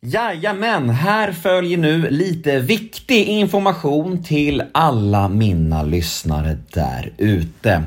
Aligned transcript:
Jajamän, 0.00 0.90
här 0.90 1.32
följer 1.32 1.78
nu 1.78 2.10
lite 2.10 2.58
viktig 2.58 3.24
information 3.24 4.22
till 4.22 4.62
alla 4.72 5.28
mina 5.28 5.82
lyssnare 5.82 6.58
där 6.74 7.12
ute. 7.16 7.82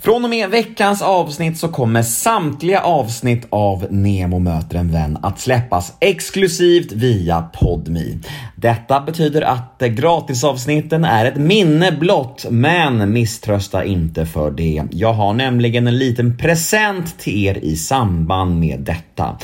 Från 0.00 0.24
och 0.24 0.30
med 0.30 0.50
veckans 0.50 1.02
avsnitt 1.02 1.58
så 1.58 1.68
kommer 1.68 2.02
samtliga 2.02 2.80
avsnitt 2.80 3.46
av 3.50 3.86
Nemo 3.90 4.38
möter 4.38 4.78
en 4.78 4.92
vän 4.92 5.18
att 5.22 5.40
släppas 5.40 5.96
exklusivt 6.00 6.92
via 6.92 7.42
Podmi. 7.42 8.18
Detta 8.56 9.00
betyder 9.00 9.42
att 9.42 9.78
gratisavsnitten 9.78 11.04
är 11.04 11.24
ett 11.26 11.36
minne 11.36 11.92
blott, 11.92 12.46
men 12.50 13.12
misströsta 13.12 13.84
inte 13.84 14.26
för 14.26 14.50
det. 14.50 14.82
Jag 14.90 15.12
har 15.12 15.32
nämligen 15.32 15.86
en 15.86 15.98
liten 15.98 16.38
present 16.38 17.18
till 17.18 17.44
er 17.44 17.58
i 17.58 17.76
samband 17.76 18.60
med 18.60 18.80
detta. 18.80 19.38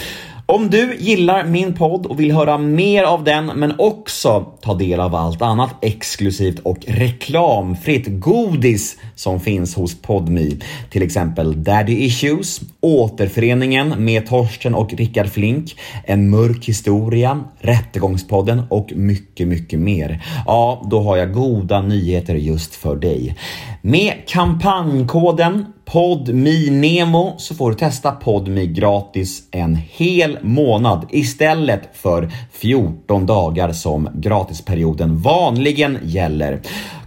Om 0.53 0.71
du 0.71 0.97
gillar 0.99 1.45
min 1.45 1.75
podd 1.75 2.07
och 2.07 2.21
vill 2.21 2.33
höra 2.33 2.59
mer 2.59 3.03
av 3.03 3.25
den 3.25 3.47
men 3.47 3.75
också 3.79 4.47
ta 4.61 4.75
del 4.75 5.01
av 5.01 5.15
allt 5.15 5.43
annat 5.43 5.71
exklusivt 5.81 6.59
och 6.59 6.79
reklamfritt 6.87 8.07
godis 8.09 8.97
som 9.15 9.41
finns 9.41 9.75
hos 9.75 10.03
Podmi, 10.03 10.59
till 10.91 11.03
exempel 11.03 11.65
Daddy 11.65 11.93
Issues, 11.93 12.61
Återföreningen 12.81 14.05
med 14.05 14.27
Torsten 14.27 14.75
och 14.75 14.95
Rickard 14.95 15.29
Flink, 15.29 15.77
En 16.05 16.31
mörk 16.31 16.65
historia, 16.69 17.45
Rättegångspodden 17.59 18.63
och 18.71 18.93
mycket, 18.95 19.49
mycket 19.49 19.79
mer. 19.79 20.25
Ja, 20.47 20.87
då 20.91 21.01
har 21.01 21.17
jag 21.17 21.33
goda 21.33 21.83
nyheter 21.83 22.35
just 22.35 22.75
för 22.75 22.97
dig. 22.97 23.37
Med 23.83 24.15
kampanjkoden 24.27 25.67
PodMiNemo 25.93 27.35
så 27.39 27.55
får 27.55 27.71
du 27.71 27.77
testa 27.77 28.13
PodMe 28.13 28.67
gratis 28.67 29.49
en 29.51 29.75
hel 29.75 30.39
månad 30.43 31.07
istället 31.11 31.81
för 31.93 32.31
14 32.53 33.27
dagar 33.27 33.73
som 33.73 34.09
gratisperioden 34.15 35.19
vanligen 35.19 35.99
gäller. 36.03 36.61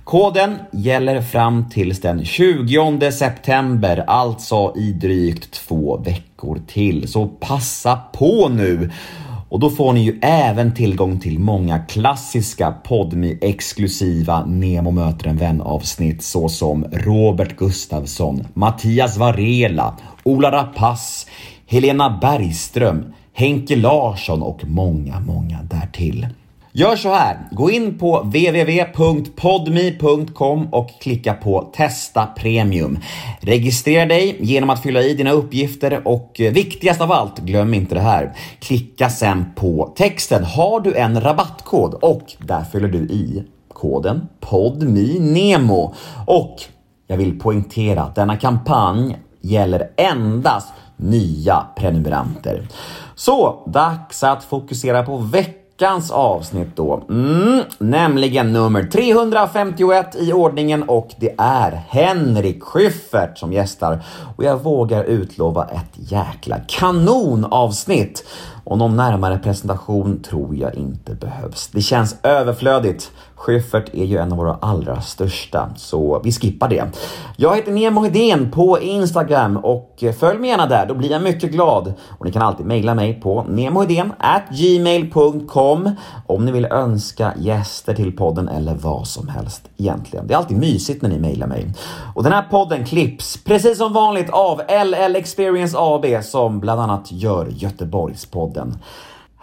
Koden 0.04 0.56
gäller 0.72 1.22
fram 1.22 1.70
tills 1.70 2.02
den 2.02 2.26
20 2.26 3.12
september, 3.12 4.04
alltså 4.08 4.74
i 4.78 4.92
drygt 4.92 5.52
två 5.52 5.98
veckor 5.98 6.62
till. 6.68 7.08
Så 7.08 7.28
passa 7.28 7.96
på 8.14 8.50
nu! 8.50 8.92
Och 9.50 9.60
då 9.60 9.70
får 9.70 9.94
ni 9.94 10.04
ju 10.04 10.20
även 10.22 10.74
tillgång 10.74 11.20
till 11.20 11.40
många 11.40 11.80
klassiska 11.80 12.72
podmi 12.72 13.38
exklusiva 13.42 14.46
Nemo 14.46 14.92
möter 14.92 15.28
en 15.28 15.38
vän 15.38 15.62
avsnitt 15.62 16.24
såsom 16.24 16.86
Robert 16.92 17.58
Gustafsson, 17.58 18.48
Mattias 18.54 19.18
Varela, 19.18 19.98
Ola 20.24 20.52
Rapace, 20.52 21.30
Helena 21.68 22.18
Bergström, 22.22 23.14
Henke 23.34 23.76
Larsson 23.76 24.42
och 24.42 24.62
många, 24.66 25.20
många 25.20 25.60
därtill. 25.64 26.28
Gör 26.78 26.96
så 26.96 27.14
här, 27.14 27.38
gå 27.52 27.72
in 27.72 27.98
på 27.98 28.22
www.podmi.com 28.22 30.68
och 30.72 30.90
klicka 31.02 31.34
på 31.34 31.72
testa 31.74 32.26
premium. 32.26 33.00
Registrera 33.40 34.06
dig 34.06 34.38
genom 34.40 34.70
att 34.70 34.82
fylla 34.82 35.02
i 35.02 35.14
dina 35.14 35.32
uppgifter 35.32 36.08
och 36.08 36.42
eh, 36.42 36.54
viktigast 36.54 37.02
av 37.02 37.12
allt, 37.12 37.40
glöm 37.40 37.74
inte 37.74 37.96
det 37.96 38.02
här. 38.02 38.34
Klicka 38.60 39.10
sen 39.10 39.46
på 39.56 39.94
texten. 39.96 40.44
Har 40.44 40.80
du 40.80 40.96
en 40.96 41.22
rabattkod? 41.22 41.94
Och 41.94 42.34
där 42.40 42.64
fyller 42.64 42.88
du 42.88 43.00
i 43.00 43.44
koden 43.74 44.28
PODMINEMO. 44.40 45.94
Och 46.28 46.56
jag 47.08 47.18
vill 47.18 47.40
poängtera 47.40 48.04
att 48.04 48.16
denna 48.16 48.38
kampanj 48.38 49.18
gäller 49.42 49.90
endast 49.98 50.74
nya 50.98 51.66
prenumeranter. 51.78 52.68
Så, 53.16 53.64
dags 53.68 54.24
att 54.24 54.44
fokusera 54.44 55.04
på 55.04 55.18
veckan 55.18 55.65
veckans 55.78 56.12
avsnitt 56.12 56.76
då. 56.76 57.04
Mm, 57.10 57.62
nämligen 57.78 58.54
nummer 58.54 58.84
351 58.84 60.16
i 60.16 60.34
ordningen 60.34 60.84
och 60.84 61.10
det 61.18 61.36
är 61.38 61.72
Henrik 61.90 62.64
Schyffert 62.64 63.38
som 63.38 63.54
gästar. 63.54 64.04
Och 64.38 64.44
jag 64.44 64.64
vågar 64.64 65.04
utlova 65.04 65.66
ett 65.66 66.12
jäkla 66.12 66.58
kanonavsnitt. 66.68 68.24
Och 68.66 68.78
någon 68.78 68.96
närmare 68.96 69.38
presentation 69.38 70.22
tror 70.22 70.56
jag 70.56 70.76
inte 70.76 71.16
behövs. 71.16 71.68
Det 71.68 71.82
känns 71.82 72.16
överflödigt. 72.24 73.12
Schyffert 73.36 73.94
är 73.94 74.06
ju 74.06 74.18
en 74.18 74.32
av 74.32 74.38
våra 74.38 74.58
allra 74.62 75.02
största, 75.02 75.70
så 75.76 76.22
vi 76.24 76.32
skippar 76.32 76.70
det. 76.70 76.86
Jag 77.38 77.56
heter 77.56 77.72
Nemo 77.72 78.04
Hedén 78.04 78.52
på 78.52 78.80
Instagram 78.80 79.58
och 79.58 79.96
eh, 80.02 80.14
följ 80.14 80.40
mig 80.40 80.50
gärna 80.50 80.66
där, 80.66 80.86
då 80.86 80.94
blir 80.94 81.12
jag 81.12 81.22
mycket 81.24 81.52
glad. 81.52 81.94
Och 82.10 82.26
ni 82.26 82.32
kan 82.32 82.42
alltid 82.42 82.66
mejla 82.66 82.96
mig 82.96 83.22
på 83.22 83.46
gmail.com 84.52 85.92
om 86.28 86.46
ni 86.46 86.52
vill 86.52 86.66
önska 86.66 87.34
gäster 87.38 87.94
till 87.94 88.18
podden 88.18 88.48
eller 88.48 88.76
vad 88.76 89.08
som 89.08 89.28
helst 89.28 89.70
egentligen. 89.78 90.28
Det 90.28 90.34
är 90.34 90.38
alltid 90.38 90.58
mysigt 90.58 91.02
när 91.02 91.10
ni 91.10 91.20
mejlar 91.20 91.48
mig. 91.48 91.74
Och 92.16 92.24
den 92.24 92.34
här 92.34 92.46
podden 92.52 92.86
klipps 92.86 93.44
precis 93.44 93.78
som 93.78 93.94
vanligt 93.94 94.30
av 94.30 94.62
LL 94.86 95.16
Experience 95.16 95.78
AB 95.80 96.06
som 96.24 96.60
bland 96.60 96.82
annat 96.82 97.12
gör 97.12 97.48
Göteborgspodden. 97.50 98.55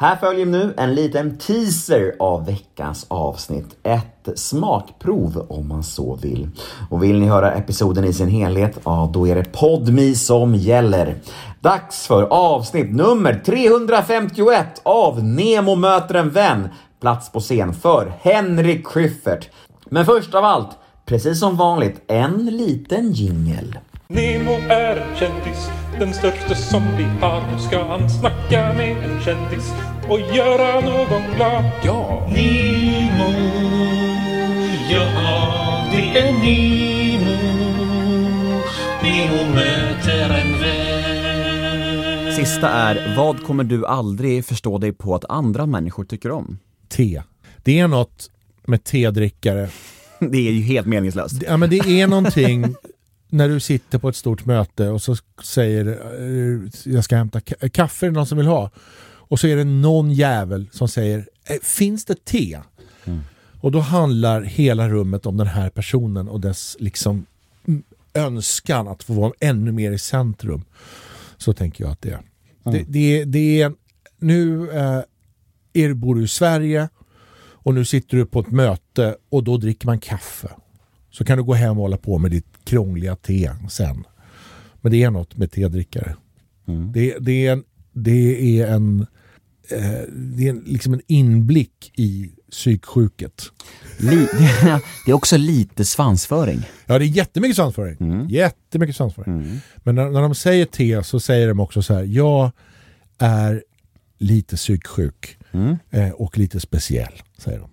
Här 0.03 0.17
följer 0.17 0.47
nu 0.47 0.75
en 0.77 0.95
liten 0.95 1.39
teaser 1.39 2.17
av 2.19 2.47
veckans 2.47 3.07
avsnitt. 3.09 3.77
Ett 3.83 4.29
smakprov 4.35 5.47
om 5.49 5.69
man 5.69 5.83
så 5.83 6.17
vill. 6.17 6.49
Och 6.91 7.03
vill 7.03 7.21
ni 7.21 7.27
höra 7.27 7.53
episoden 7.53 8.05
i 8.05 8.13
sin 8.13 8.29
helhet, 8.29 8.79
ja 8.85 9.11
då 9.13 9.29
är 9.29 9.35
det 9.35 9.53
PodMe 9.53 10.15
som 10.15 10.55
gäller. 10.55 11.15
Dags 11.61 12.07
för 12.07 12.23
avsnitt 12.23 12.95
nummer 12.95 13.43
351 13.47 14.81
av 14.83 15.25
Nemo 15.25 15.75
möter 15.75 16.15
en 16.15 16.31
vän. 16.31 16.69
Plats 17.01 17.33
på 17.33 17.41
scen 17.41 17.75
för 17.75 18.13
Henrik 18.21 18.87
Schyffert. 18.87 19.51
Men 19.91 20.07
först 20.07 20.35
av 20.35 20.45
allt, 20.45 20.71
precis 21.07 21.41
som 21.41 21.57
vanligt, 21.57 22.05
en 22.07 22.47
liten 22.47 23.13
jingel. 23.13 23.79
Nemo 24.09 24.53
är 24.53 24.97
en 24.97 25.17
kändis, 25.17 25.69
den 25.99 26.15
största 26.15 26.55
som 26.55 26.83
vi 26.97 27.05
har. 27.05 27.53
Nu 27.53 27.59
ska 27.59 27.85
han 27.85 28.11
snacka 28.11 28.73
med 28.73 28.97
en 28.97 29.21
kändis 29.21 29.73
och 30.09 30.21
göra 30.21 30.81
någon 30.81 31.23
glad. 31.37 31.65
Ja! 31.85 32.29
Nemo, 32.29 33.33
ja 34.91 35.89
det 35.93 36.19
är 36.19 36.33
Nemo. 36.33 37.37
Nemo 39.03 39.55
möter 39.55 40.31
en 40.31 40.61
vän. 40.61 42.33
Sista 42.37 42.69
är, 42.69 43.17
vad 43.17 43.45
kommer 43.47 43.65
du 43.65 43.87
aldrig 43.87 44.45
förstå 44.45 44.79
dig 44.79 44.93
på 44.93 45.15
att 45.15 45.25
andra 45.29 45.67
människor 45.67 46.05
tycker 46.05 46.31
om? 46.31 46.59
Te. 46.89 47.23
Det 47.63 47.79
är 47.79 47.89
något 47.89 48.31
med 48.67 48.85
tedrickare. 48.85 49.69
Det 50.19 50.49
är 50.49 50.53
ju 50.53 50.63
helt 50.63 50.87
meningslöst. 50.87 51.43
Ja 51.47 51.57
men 51.57 51.71
det 51.71 51.77
är 52.01 52.07
någonting 52.07 52.75
när 53.33 53.49
du 53.49 53.61
sitter 53.61 53.99
på 53.99 54.09
ett 54.09 54.17
stort 54.17 54.45
möte 54.47 54.89
och 54.89 55.03
så 55.03 55.17
säger 55.45 55.87
eh, 55.87 56.69
jag 56.93 57.05
ska 57.05 57.17
hämta 57.17 57.39
ka- 57.39 57.69
kaffe, 57.69 58.07
är 58.07 58.11
det 58.11 58.15
någon 58.15 58.27
som 58.27 58.39
vill 58.39 58.47
ha? 58.47 58.71
Och 59.05 59.41
så 59.41 59.47
är 59.47 59.57
det 59.57 59.65
någon 59.65 60.13
jävel 60.13 60.69
som 60.73 60.89
säger 60.89 61.19
"Eh, 61.45 61.57
finns 61.63 62.05
det 62.05 62.25
te? 62.25 62.59
Och 63.61 63.73
då 63.73 63.81
handlar 63.81 64.43
hela 64.43 64.89
rummet 64.89 65.27
om 65.27 65.37
den 65.37 65.47
här 65.47 65.71
personen 65.71 66.29
och 66.29 66.41
dess 66.41 66.77
liksom 66.81 67.27
mm, 67.69 67.83
önskan 68.15 68.89
att 68.89 69.03
få 69.03 69.13
vara 69.13 69.33
ännu 69.41 69.73
mer 69.73 69.93
i 69.93 69.99
centrum. 69.99 70.65
Så 71.37 71.53
tänker 71.53 71.85
jag 71.85 71.91
att 71.93 72.01
det 72.03 72.11
är. 72.11 72.21
Det, 72.73 72.85
det, 72.89 73.25
det 73.25 73.63
är 73.63 73.73
nu 74.19 74.71
eh, 74.71 75.01
är, 75.73 75.95
bor 75.95 76.15
du 76.15 76.25
i 76.25 76.29
Sverige 76.29 76.89
och 77.65 77.75
nu 77.75 77.85
sitter 77.85 78.17
du 78.17 78.27
på 78.27 78.41
ett 78.41 78.51
möte 78.51 79.17
och 79.29 79.45
då 79.45 79.57
dricker 79.57 79.87
man 79.87 79.99
kaffe. 80.01 80.49
Så 81.11 81.25
kan 81.25 81.39
du 81.39 81.45
gå 81.45 81.55
hem 81.55 81.71
och 81.79 81.83
hålla 81.83 81.97
på 81.97 82.19
med 82.19 82.31
ditt 82.31 82.62
krångliga 82.73 83.17
te 83.17 83.51
sen. 83.71 84.05
Men 84.81 84.93
det 84.93 85.03
är 85.03 85.11
något 85.11 85.37
med 85.37 85.51
tedrickare. 85.53 86.17
Det, 86.93 87.17
det 87.21 87.47
är 87.47 87.53
en, 87.53 87.65
det 87.93 88.61
är 88.61 88.67
en, 88.67 89.07
eh, 89.71 90.01
det 90.13 90.47
är 90.47 90.51
en, 90.51 90.63
liksom 90.67 90.93
en 90.95 91.01
inblick 91.07 91.93
i 91.97 92.31
psyksjuket. 92.51 93.43
Li- 93.99 94.29
det 95.07 95.11
är 95.11 95.15
också 95.15 95.37
lite 95.37 95.85
svansföring. 95.85 96.61
Ja, 96.87 96.99
det 96.99 97.05
är 97.05 97.07
jättemycket 97.07 97.57
svansföring. 97.57 97.97
Jättemycket 98.31 98.97
svansföring. 98.97 99.61
Men 99.77 99.95
när, 99.95 100.11
när 100.11 100.23
de 100.23 100.35
säger 100.35 100.65
te 100.67 101.03
så 101.05 101.21
säger 101.21 101.49
de 101.49 101.61
också 101.61 101.83
så 101.83 101.95
här, 101.95 102.03
jag 102.05 102.51
är 103.19 103.63
lite 104.19 104.57
psyksjuk 104.57 105.37
eh, 105.91 106.11
och 106.11 106.39
lite 106.39 106.61
speciell, 106.61 107.13
säger 107.39 107.59
de 107.59 107.71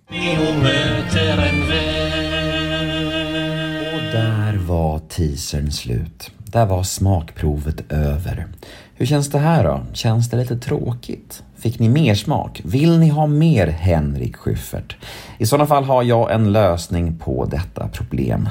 där 4.12 4.56
var 4.56 4.98
teasern 4.98 5.72
slut 5.72 6.30
där 6.52 6.66
var 6.66 6.82
smakprovet 6.82 7.92
över. 7.92 8.46
Hur 8.94 9.06
känns 9.06 9.30
det 9.30 9.38
här 9.38 9.64
då? 9.64 9.80
Känns 9.92 10.30
det 10.30 10.36
lite 10.36 10.56
tråkigt? 10.56 11.42
Fick 11.58 11.78
ni 11.78 11.88
mer 11.88 12.14
smak? 12.14 12.60
Vill 12.64 12.98
ni 12.98 13.08
ha 13.08 13.26
mer 13.26 13.66
Henrik 13.66 14.36
Schyffert? 14.36 14.96
I 15.38 15.46
sådana 15.46 15.66
fall 15.66 15.84
har 15.84 16.02
jag 16.02 16.32
en 16.32 16.52
lösning 16.52 17.18
på 17.18 17.44
detta 17.44 17.88
problem. 17.88 18.48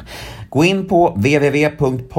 Gå 0.50 0.64
in 0.66 0.88
på 0.88 1.10
www.podmi.com 1.10 2.10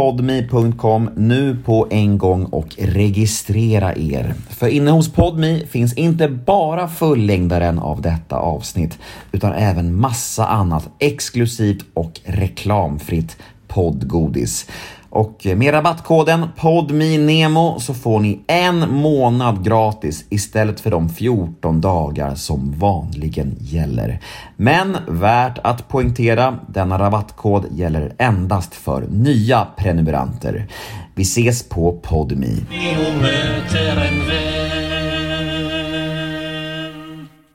nu 1.17 1.57
på 1.65 1.87
en 1.91 2.19
gång 2.19 2.45
och 2.45 2.69
registrera 2.79 3.95
er. 3.97 4.35
För 4.49 4.69
inne 4.69 4.91
hos 4.91 5.13
Podmi 5.13 5.67
finns 5.67 5.95
inte 5.95 6.29
bara 6.29 6.89
fullängdaren 6.89 7.79
av 7.79 8.03
detta 8.03 8.37
avsnitt 8.37 8.99
utan 9.33 9.53
även 9.53 9.95
massa 9.95 10.47
annat 10.47 10.89
exklusivt 10.99 11.85
och 11.95 12.21
reklamfritt 12.25 13.37
poddgodis. 13.69 14.67
Och 15.11 15.47
med 15.57 15.75
rabattkoden 15.75 16.47
PODMINEMO 16.57 17.81
så 17.81 17.95
får 17.95 18.21
ni 18.21 18.41
en 18.47 18.95
månad 18.95 19.65
gratis 19.65 20.25
istället 20.31 20.81
för 20.81 20.91
de 20.91 21.09
14 21.09 21.81
dagar 21.81 22.35
som 22.35 22.73
vanligen 22.79 23.57
gäller. 23.61 24.21
Men 24.57 24.97
värt 25.09 25.59
att 25.59 25.89
poängtera, 25.89 26.59
denna 26.69 26.99
rabattkod 26.99 27.67
gäller 27.71 28.13
endast 28.19 28.75
för 28.75 29.07
nya 29.11 29.67
prenumeranter. 29.77 30.67
Vi 31.15 31.23
ses 31.23 31.69
på 31.69 31.93
PodMe. 31.93 32.47